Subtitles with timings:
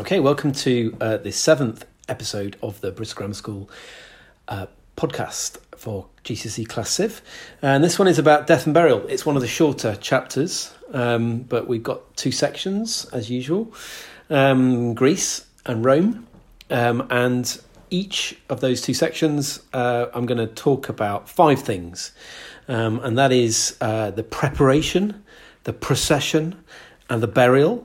[0.00, 3.68] Okay, welcome to uh, the seventh episode of the Bristol Grammar School
[4.46, 7.20] uh, podcast for GCSE Class Civ.
[7.62, 9.04] And this one is about death and burial.
[9.08, 13.74] It's one of the shorter chapters, um, but we've got two sections as usual
[14.30, 16.28] um, Greece and Rome.
[16.70, 22.12] Um, and each of those two sections, uh, I'm going to talk about five things.
[22.68, 25.24] Um, and that is uh, the preparation,
[25.64, 26.62] the procession,
[27.10, 27.84] and the burial,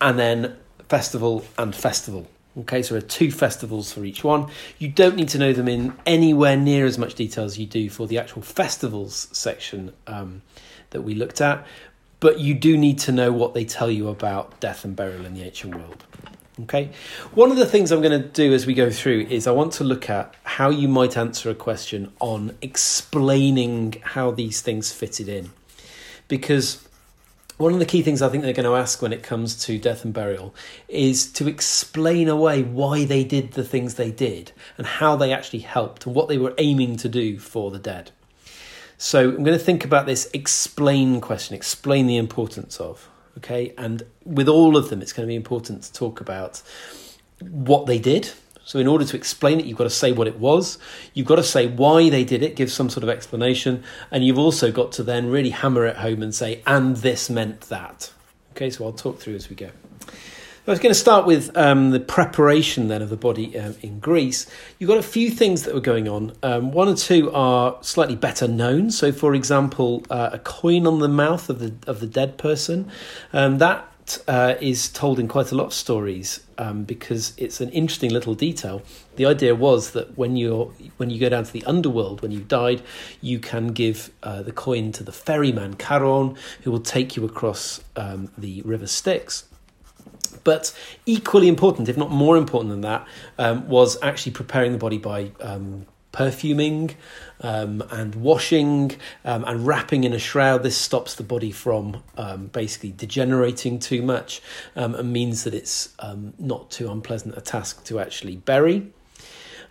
[0.00, 0.56] and then
[0.92, 2.26] festival and festival.
[2.58, 4.50] Okay, so there are two festivals for each one.
[4.78, 7.88] You don't need to know them in anywhere near as much detail as you do
[7.88, 10.42] for the actual festivals section um,
[10.90, 11.66] that we looked at,
[12.20, 15.32] but you do need to know what they tell you about death and burial in
[15.32, 16.04] the ancient world.
[16.64, 16.90] Okay,
[17.32, 19.72] one of the things I'm going to do as we go through is I want
[19.74, 25.30] to look at how you might answer a question on explaining how these things fitted
[25.30, 25.52] in.
[26.28, 26.86] Because
[27.58, 29.78] one of the key things I think they're going to ask when it comes to
[29.78, 30.54] death and burial
[30.88, 35.60] is to explain away why they did the things they did and how they actually
[35.60, 38.10] helped and what they were aiming to do for the dead.
[38.98, 43.08] So I'm going to think about this explain question, explain the importance of.
[43.38, 46.62] Okay, and with all of them, it's going to be important to talk about
[47.40, 48.30] what they did,
[48.64, 50.78] so, in order to explain it, you've got to say what it was,
[51.14, 54.38] you've got to say why they did it, give some sort of explanation, and you've
[54.38, 58.12] also got to then really hammer it home and say, and this meant that.
[58.52, 59.70] Okay, so I'll talk through as we go.
[60.64, 63.98] I was going to start with um, the preparation then of the body um, in
[63.98, 64.46] Greece.
[64.78, 66.36] You've got a few things that were going on.
[66.44, 68.92] Um, one or two are slightly better known.
[68.92, 72.88] So, for example, uh, a coin on the mouth of the of the dead person.
[73.32, 73.91] Um, that
[74.28, 78.34] uh, is told in quite a lot of stories um, because it's an interesting little
[78.34, 78.82] detail.
[79.16, 82.48] The idea was that when you when you go down to the underworld, when you've
[82.48, 82.82] died,
[83.20, 87.80] you can give uh, the coin to the ferryman Charon, who will take you across
[87.96, 89.44] um, the river Styx.
[90.44, 93.06] But equally important, if not more important than that,
[93.38, 96.94] um, was actually preparing the body by um, perfuming
[97.40, 98.92] um, and washing
[99.24, 100.62] um, and wrapping in a shroud.
[100.62, 104.42] This stops the body from um, basically degenerating too much
[104.76, 108.92] um, and means that it's um, not too unpleasant a task to actually bury.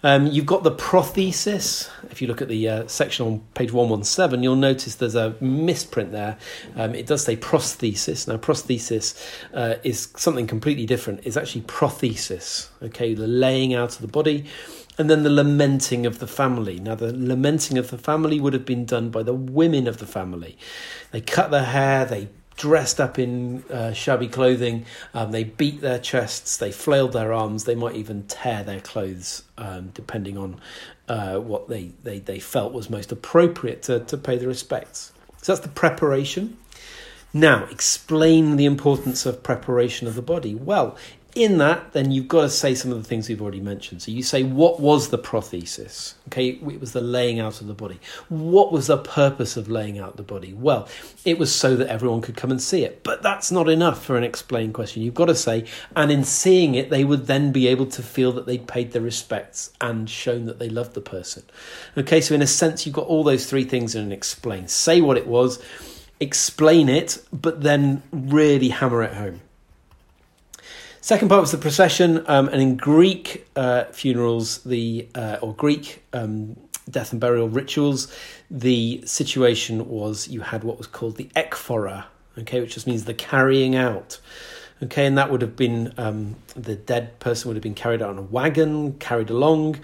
[0.04, 1.88] Um, you've got the prothesis.
[2.10, 6.12] If you look at the uh, section on page 117, you'll notice there's a misprint
[6.12, 6.40] there.
[6.76, 8.28] It does say prosthesis.
[8.28, 9.24] Now, prosthesis
[9.54, 11.20] uh, is something completely different.
[11.24, 14.48] It's actually prothesis, okay, the laying out of the body
[15.02, 16.80] and then the lamenting of the family.
[16.80, 20.06] Now, the lamenting of the family would have been done by the women of the
[20.06, 20.60] family.
[21.10, 24.86] They cut their hair, they dressed up in uh, shabby clothing,
[25.16, 29.42] um, they beat their chests, they flailed their arms, they might even tear their clothes,
[29.58, 30.62] um, depending on
[31.10, 35.12] uh, what they, they, they felt was most appropriate to, to pay the respects.
[35.42, 36.58] So that's the preparation.
[37.34, 40.54] Now, explain the importance of preparation of the body.
[40.54, 40.96] Well,
[41.34, 44.02] in that, then you've got to say some of the things we've already mentioned.
[44.02, 46.16] So you say, what was the prothesis?
[46.28, 48.00] Okay, it was the laying out of the body.
[48.28, 50.54] What was the purpose of laying out the body?
[50.54, 50.90] Well,
[51.24, 53.04] it was so that everyone could come and see it.
[53.04, 55.04] But that's not enough for an explained question.
[55.04, 55.66] You've got to say,
[55.96, 59.02] and in seeing it, they would then be able to feel that they'd paid their
[59.02, 61.44] respects and shown that they loved the person.
[61.98, 64.68] Okay, so in a sense, you've got all those three things in an explain.
[64.68, 65.64] Say what it was,
[66.20, 69.42] explain it, but then really hammer it home.
[71.04, 76.04] Second part was the procession, um, and in Greek uh, funerals, the uh, or Greek
[76.14, 76.56] um,
[76.88, 78.16] death and burial rituals,
[78.52, 82.06] the situation was you had what was called the ekphora,
[82.38, 84.20] okay, which just means the carrying out.
[84.84, 88.12] Okay, and that would have been um, the dead person would have been carried out
[88.12, 89.80] on a wagon, carried along,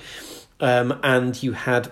[0.60, 1.92] um, and you had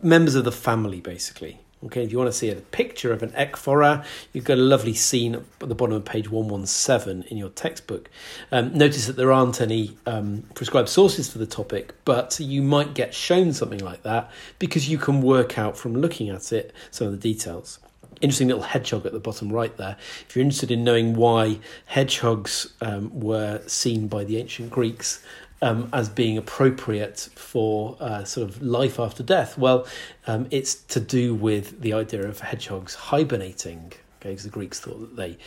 [0.00, 3.30] members of the family basically Okay, if you want to see a picture of an
[3.32, 8.08] ekphora, you've got a lovely scene at the bottom of page 117 in your textbook.
[8.50, 12.94] Um, notice that there aren't any um, prescribed sources for the topic, but you might
[12.94, 17.08] get shown something like that because you can work out from looking at it some
[17.08, 17.78] of the details.
[18.22, 19.98] Interesting little hedgehog at the bottom right there.
[20.26, 25.22] If you're interested in knowing why hedgehogs um, were seen by the ancient Greeks
[25.62, 29.56] um, as being appropriate for uh, sort of life after death?
[29.56, 29.86] Well,
[30.26, 33.92] um, it's to do with the idea of hedgehogs hibernating.
[34.20, 35.38] Okay, because the Greeks thought that they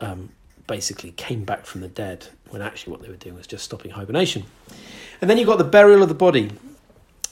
[0.00, 0.30] um,
[0.66, 3.90] basically came back from the dead when actually what they were doing was just stopping
[3.90, 4.44] hibernation.
[5.20, 6.50] And then you've got the burial of the body.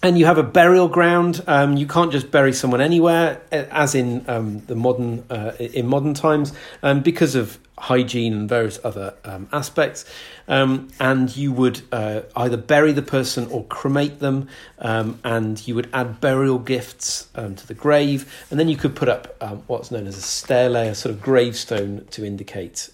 [0.06, 1.42] And you have a burial ground.
[1.48, 6.14] Um, you can't just bury someone anywhere, as in um, the modern uh, in modern
[6.14, 6.52] times,
[6.84, 10.04] um, because of hygiene and various other um, aspects.
[10.46, 14.48] Um, and you would uh, either bury the person or cremate them,
[14.78, 19.08] um, and you would add burial gifts to the grave, and then you could put
[19.08, 22.90] up what's known as a stele, a sort of gravestone to indicate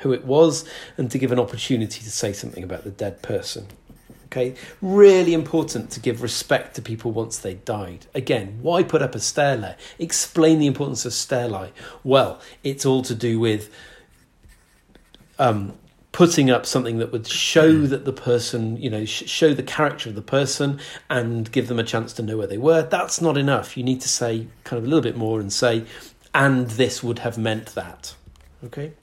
[0.00, 0.64] who it was,
[0.96, 3.66] and to give an opportunity to say something about the dead person.
[4.34, 8.06] Okay, really important to give respect to people once they died.
[8.16, 9.76] Again, why put up a stele?
[10.00, 11.70] Explain the importance of stele.
[12.02, 13.72] Well, it's all to do with
[15.38, 15.74] um,
[16.10, 20.08] putting up something that would show that the person, you know, sh- show the character
[20.08, 22.82] of the person and give them a chance to know where they were.
[22.82, 23.76] That's not enough.
[23.76, 25.84] You need to say kind of a little bit more and say,
[26.34, 28.16] and this would have meant that.
[28.64, 28.94] Okay.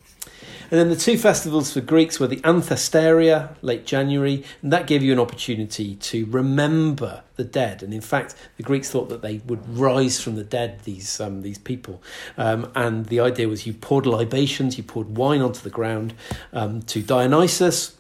[0.71, 5.03] And then the two festivals for Greeks were the Anthesteria, late January, and that gave
[5.03, 7.83] you an opportunity to remember the dead.
[7.83, 11.41] And in fact, the Greeks thought that they would rise from the dead, these, um,
[11.41, 12.01] these people.
[12.38, 16.13] Um, and the idea was you poured libations, you poured wine onto the ground
[16.53, 17.97] um, to Dionysus,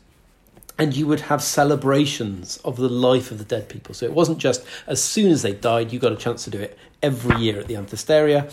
[0.79, 3.93] and you would have celebrations of the life of the dead people.
[3.93, 6.59] So it wasn't just as soon as they died, you got a chance to do
[6.59, 8.49] it every year at the Anthesteria.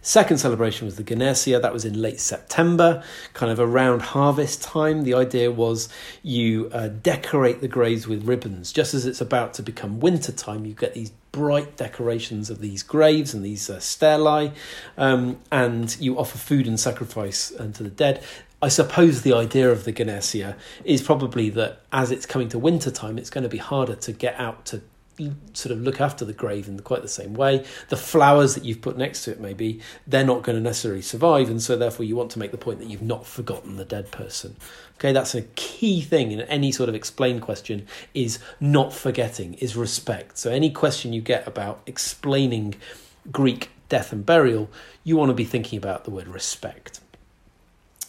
[0.00, 1.60] Second celebration was the Genesia.
[1.60, 3.02] That was in late September,
[3.34, 5.02] kind of around harvest time.
[5.02, 5.88] The idea was
[6.22, 8.72] you uh, decorate the graves with ribbons.
[8.72, 12.82] Just as it's about to become winter time, you get these bright decorations of these
[12.82, 14.52] graves and these uh, stelae,
[14.96, 18.22] um, and you offer food and sacrifice uh, to the dead.
[18.60, 22.90] I suppose the idea of the Genesia is probably that as it's coming to winter
[22.90, 24.82] time, it's going to be harder to get out to
[25.52, 27.64] sort of look after the grave in quite the same way.
[27.88, 31.50] The flowers that you've put next to it, maybe, they're not going to necessarily survive.
[31.50, 34.10] And so, therefore, you want to make the point that you've not forgotten the dead
[34.10, 34.56] person.
[34.96, 39.76] Okay, that's a key thing in any sort of explain question is not forgetting, is
[39.76, 40.38] respect.
[40.38, 42.74] So, any question you get about explaining
[43.30, 44.70] Greek death and burial,
[45.04, 47.00] you want to be thinking about the word respect.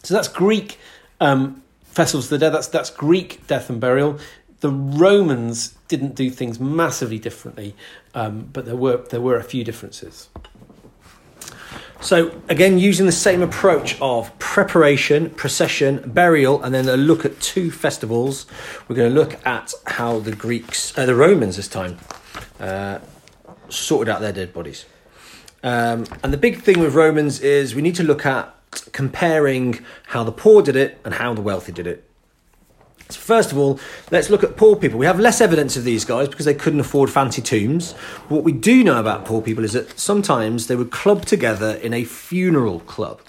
[0.04, 0.80] So, that's Greek.
[1.22, 2.52] Um, festivals of the dead.
[2.52, 4.20] That's that's Greek death and burial.
[4.60, 7.76] The Romans didn't do things massively differently,
[8.14, 10.30] um, but there were there were a few differences.
[12.02, 17.42] So again, using the same approach of preparation, procession, burial, and then a look at
[17.42, 18.46] two festivals,
[18.88, 21.98] we're going to look at how the Greeks, uh, the Romans this time,
[22.60, 23.00] uh,
[23.68, 24.86] sorted out their dead bodies.
[25.62, 28.56] Um, and the big thing with Romans is we need to look at
[28.94, 32.09] comparing how the poor did it and how the wealthy did it.
[33.10, 33.80] First of all,
[34.12, 35.00] let's look at poor people.
[35.00, 37.94] We have less evidence of these guys because they couldn't afford fancy tombs.
[38.28, 41.94] What we do know about poor people is that sometimes they would club together in
[41.94, 43.22] a funeral club.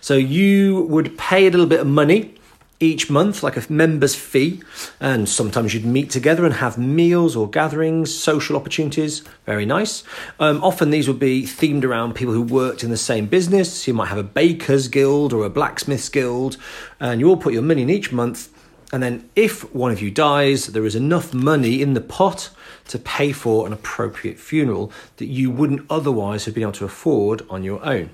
[0.00, 2.34] So you would pay a little bit of money
[2.82, 4.60] each month, like a member's fee,
[5.00, 9.22] and sometimes you'd meet together and have meals or gatherings, social opportunities.
[9.46, 10.02] Very nice.
[10.40, 13.86] Um, often these would be themed around people who worked in the same business.
[13.86, 16.56] You might have a baker's guild or a blacksmith's guild,
[16.98, 18.48] and you all put your money in each month
[18.92, 22.50] and then, if one of you dies, there is enough money in the pot
[22.88, 27.40] to pay for an appropriate funeral that you wouldn't otherwise have been able to afford
[27.48, 28.10] on your own.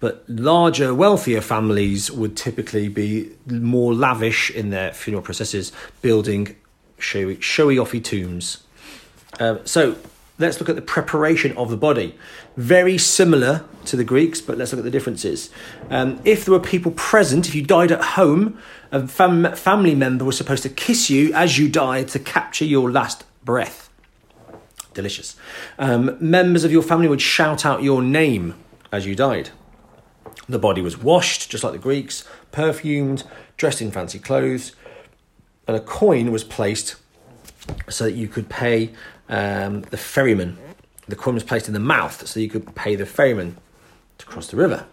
[0.00, 5.72] But larger, wealthier families would typically be more lavish in their funeral processes,
[6.02, 6.54] building
[6.98, 8.64] showy, showy offy tombs.
[9.40, 9.96] Uh, so,
[10.38, 12.16] let's look at the preparation of the body.
[12.56, 15.50] Very similar to the Greeks, but let's look at the differences.
[15.90, 18.58] Um, if there were people present, if you died at home,
[18.92, 22.90] a fam- family member was supposed to kiss you as you died to capture your
[22.90, 23.90] last breath.
[24.94, 25.36] Delicious.
[25.78, 28.54] Um, members of your family would shout out your name
[28.90, 29.50] as you died.
[30.48, 33.24] The body was washed, just like the Greeks, perfumed,
[33.56, 34.72] dressed in fancy clothes,
[35.66, 36.96] and a coin was placed
[37.88, 38.90] so that you could pay
[39.28, 40.58] um, the ferryman.
[41.06, 43.56] The coin was placed in the mouth so you could pay the ferryman
[44.18, 44.86] to cross the river.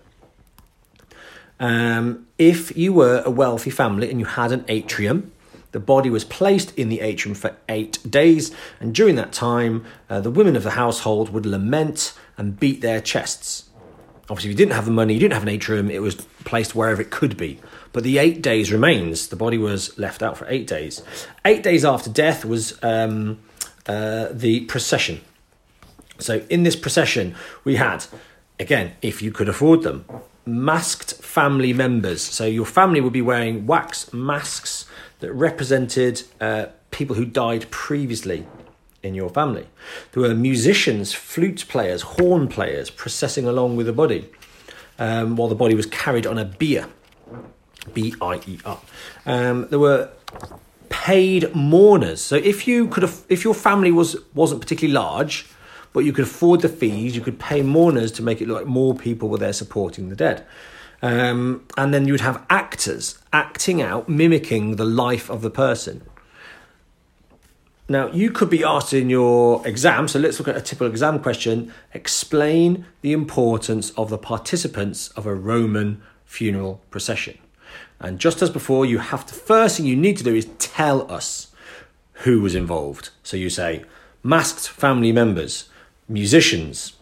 [1.59, 5.31] Um, if you were a wealthy family and you had an atrium,
[5.71, 10.21] the body was placed in the atrium for eight days, and during that time, uh,
[10.21, 13.69] the women of the household would lament and beat their chests.
[14.29, 16.15] Obviously, if you didn't have the money, you didn't have an atrium, it was
[16.45, 17.59] placed wherever it could be.
[17.91, 19.27] But the eight days remains.
[19.27, 21.03] The body was left out for eight days.
[21.43, 23.39] Eight days after death was um,
[23.87, 25.21] uh, the procession.
[26.19, 28.05] So, in this procession, we had,
[28.59, 30.05] again, if you could afford them,
[30.45, 32.21] masked family members.
[32.21, 34.85] So your family would be wearing wax masks
[35.19, 38.45] that represented uh, people who died previously
[39.01, 39.67] in your family.
[40.11, 44.29] There were musicians, flute players, horn players processing along with the body
[44.99, 46.87] um, while the body was carried on a bier.
[47.93, 48.81] B I E R.
[49.27, 50.09] Um, there were
[51.05, 52.19] paid mourners.
[52.19, 55.45] So if you could, if your family was wasn't particularly large,
[55.93, 58.65] but you could afford the fees, you could pay mourners to make it look like
[58.65, 60.47] more people were there supporting the dead.
[61.03, 66.01] Um, and then you would have actors acting out, mimicking the life of the person.
[67.87, 71.19] Now, you could be asked in your exam, so let's look at a typical exam
[71.19, 71.71] question.
[71.93, 77.37] Explain the importance of the participants of a Roman funeral procession.
[77.99, 81.09] And just as before, you have to, first thing you need to do is tell
[81.11, 81.53] us
[82.23, 83.09] who was involved.
[83.23, 83.83] So you say
[84.23, 85.69] masked family members,
[86.07, 86.93] musicians,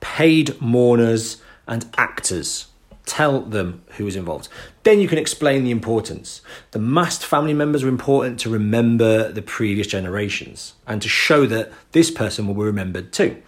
[0.00, 2.66] paid mourners, and actors.
[3.06, 4.48] Tell them who was involved.
[4.82, 6.40] Then you can explain the importance.
[6.70, 11.70] The masked family members are important to remember the previous generations and to show that
[11.92, 13.42] this person will be remembered too.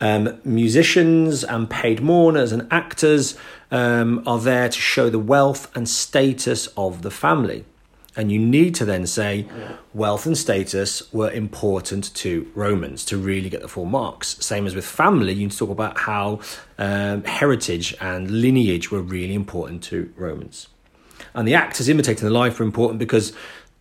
[0.00, 3.36] Um, musicians and paid mourners and actors
[3.70, 7.64] um, are there to show the wealth and status of the family.
[8.16, 9.46] And you need to then say
[9.94, 14.36] wealth and status were important to Romans to really get the full marks.
[14.44, 16.40] Same as with family, you need to talk about how
[16.76, 20.68] um, heritage and lineage were really important to Romans.
[21.34, 23.30] And the actors imitating the life are important because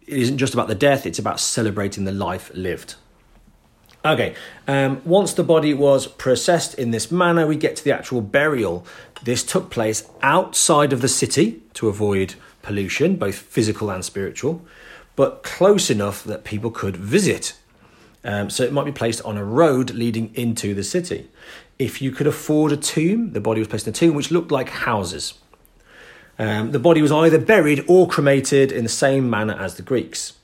[0.05, 2.95] it isn't just about the death, it's about celebrating the life lived.
[4.05, 4.33] Okay,
[4.65, 8.85] um, once the body was processed in this manner, we get to the actual burial.
[9.23, 14.65] This took place outside of the city to avoid pollution, both physical and spiritual,
[15.17, 17.57] but close enough that people could visit.
[18.23, 21.27] Um, so it might be placed on a road leading into the city.
[21.77, 24.51] If you could afford a tomb, the body was placed in a tomb which looked
[24.51, 25.33] like houses.
[26.37, 30.38] Um, the body was either buried or cremated in the same manner as the Greeks.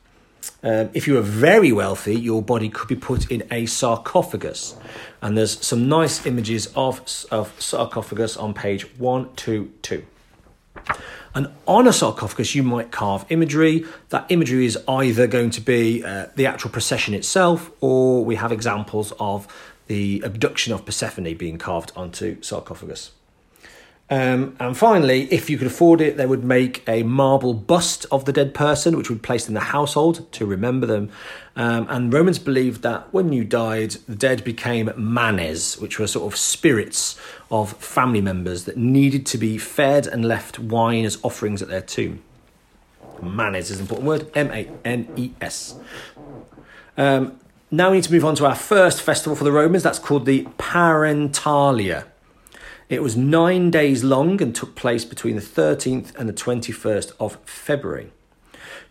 [0.63, 4.75] Um, if you were very wealthy, your body could be put in a sarcophagus.
[5.21, 10.05] And there's some nice images of, of sarcophagus on page 122.
[11.33, 13.85] And on a sarcophagus, you might carve imagery.
[14.09, 18.51] That imagery is either going to be uh, the actual procession itself, or we have
[18.51, 19.47] examples of
[19.87, 23.11] the abduction of Persephone being carved onto sarcophagus.
[24.07, 28.25] Um, and finally, if you could afford it, they would make a marble bust of
[28.25, 31.09] the dead person, which would be placed in the household to remember them.
[31.55, 36.31] Um, and Romans believed that when you died, the dead became manes, which were sort
[36.31, 37.19] of spirits
[37.49, 41.81] of family members that needed to be fed and left wine as offerings at their
[41.81, 42.21] tomb.
[43.23, 45.75] Manes is an important word M A N E S.
[46.95, 47.39] Um,
[47.71, 49.81] now we need to move on to our first festival for the Romans.
[49.81, 52.05] That's called the Parentalia.
[52.87, 57.37] It was nine days long and took place between the 13th and the 21st of
[57.43, 58.11] February.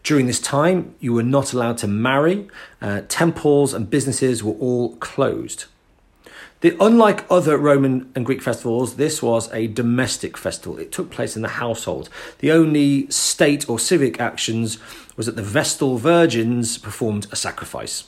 [0.02, 2.48] During this time, you were not allowed to marry,
[2.82, 5.66] uh, temples and businesses were all closed.
[6.60, 10.78] The, unlike other Roman and Greek festivals, this was a domestic festival.
[10.78, 12.08] It took place in the household.
[12.38, 14.78] The only state or civic actions
[15.16, 18.04] was that the Vestal virgins performed a sacrifice.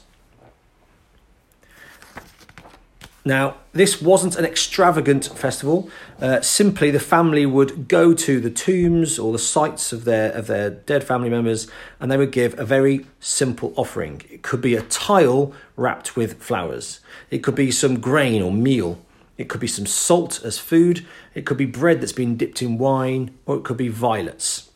[3.27, 5.91] Now, this wasn't an extravagant festival.
[6.21, 10.47] Uh, simply, the family would go to the tombs or the sites of their of
[10.47, 11.67] their dead family members,
[11.99, 14.23] and they would give a very simple offering.
[14.31, 17.01] It could be a tile wrapped with flowers.
[17.29, 19.01] It could be some grain or meal.
[19.37, 21.05] It could be some salt as food.
[21.35, 24.71] It could be bread that's been dipped in wine, or it could be violets.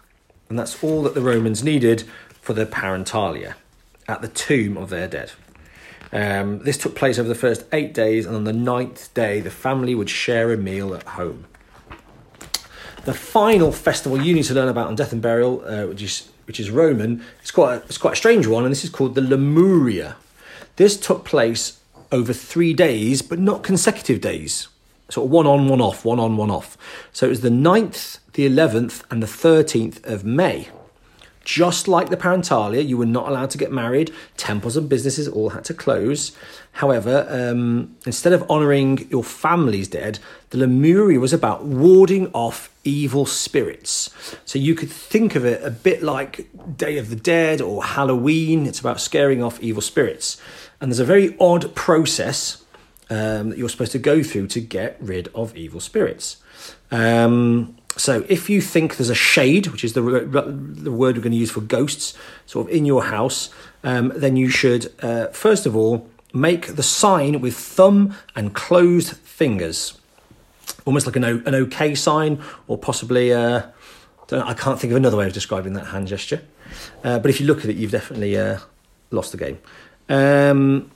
[0.49, 2.03] And that's all that the Romans needed
[2.41, 3.55] for the parentalia
[4.09, 5.31] at the tomb of their dead.
[6.13, 9.51] Um, this took place over the first eight days, and on the ninth day, the
[9.51, 11.47] family would share a meal at home.
[13.05, 16.29] The final festival you need to learn about on death and burial, uh, which is
[16.47, 19.15] which is Roman, it's quite a, it's quite a strange one, and this is called
[19.15, 20.17] the Lemuria.
[20.75, 21.79] This took place
[22.11, 24.67] over three days, but not consecutive days.
[25.11, 26.77] Sort of one on, one off, one on, one off.
[27.13, 30.69] So it was the 9th, the 11th, and the 13th of May.
[31.53, 34.13] Just like the Parentalia, you were not allowed to get married.
[34.37, 36.31] Temples and businesses all had to close.
[36.75, 43.27] However, um, instead of honouring your family's dead, the Lemuria was about warding off evil
[43.27, 44.11] spirits.
[44.45, 48.65] So you could think of it a bit like Day of the Dead or Halloween.
[48.65, 50.41] It's about scaring off evil spirits.
[50.81, 52.65] And there's a very odd process
[53.11, 56.37] um, that you're supposed to go through to get rid of evil spirits.
[56.91, 61.33] Um, so if you think there's a shade, which is the, the word we're going
[61.33, 62.15] to use for ghosts,
[62.47, 63.51] sort of in your house,
[63.85, 69.17] um, then you should, uh, first of all, make the sign with thumb and closed
[69.17, 69.99] fingers.
[70.85, 73.63] Almost like an, an OK sign, or possibly, uh,
[74.33, 76.43] I can't think of another way of describing that hand gesture.
[77.03, 78.59] Uh, but if you look at it, you've definitely uh,
[79.11, 79.59] lost the game.
[80.09, 80.91] Um,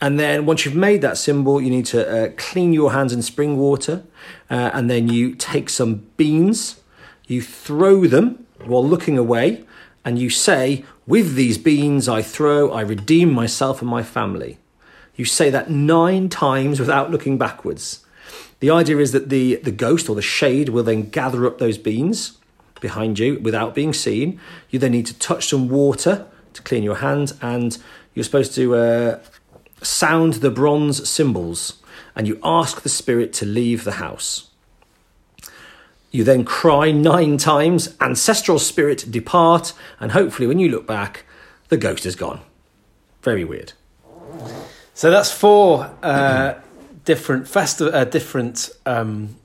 [0.00, 3.22] and then once you've made that symbol, you need to uh, clean your hands in
[3.22, 4.04] spring water.
[4.50, 6.80] Uh, and then you take some beans,
[7.26, 9.64] you throw them while looking away.
[10.04, 14.58] and you say, With these beans I throw, I redeem myself and my family.
[15.16, 18.04] You say that nine times without looking backwards.
[18.60, 21.78] The idea is that the, the ghost or the shade will then gather up those
[21.78, 22.38] beans
[22.80, 24.38] behind you without being seen.
[24.70, 27.76] You then need to touch some water to clean your hands, and
[28.14, 29.18] you're supposed to uh,
[29.86, 31.82] sound the bronze cymbals,
[32.14, 34.50] and you ask the spirit to leave the house.
[36.10, 41.24] You then cry nine times, ancestral spirit depart, and hopefully, when you look back,
[41.68, 42.40] the ghost is gone.
[43.22, 43.72] Very weird.
[44.94, 46.54] So that's four uh,
[47.04, 49.36] different festi- uh, different um,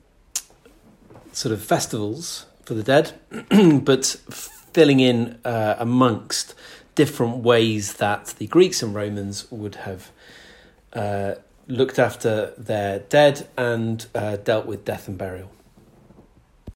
[1.32, 3.12] sort of festivals for the dead,
[3.84, 4.06] but
[4.72, 6.54] filling in uh, amongst
[6.94, 10.10] different ways that the Greeks and Romans would have
[10.94, 11.34] uh,
[11.68, 15.50] looked after their dead and uh, dealt with death and burial.